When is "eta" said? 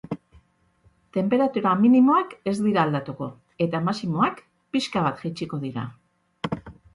3.67-3.83